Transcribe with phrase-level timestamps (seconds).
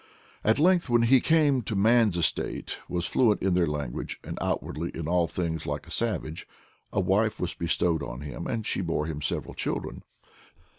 [0.01, 0.03] ~"^
[0.43, 4.89] / At length, when he came to man's estate, was fluent in their language, and outwardly
[4.95, 6.47] in all things like a savage,
[6.91, 10.01] a wife was bestowed on him, and she bore him several children.